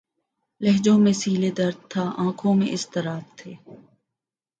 [0.61, 3.53] لہجوں میں سیلِ درد تھا‘ آنکھوں میں اضطراب تھے